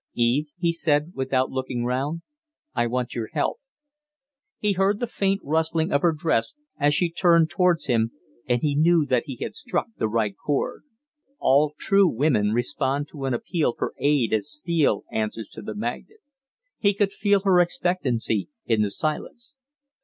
[0.15, 2.23] "Eve," he said, without looking round,
[2.73, 3.59] "I want your help."
[4.57, 8.09] He heard the faint rustling of her dress as she turned towards him,
[8.49, 10.85] and he knew that he had struck the right chord.
[11.37, 16.21] All true women respond to an appeal for aid as steel answers to the magnet.
[16.79, 19.55] He could feel her expectancy in the silence.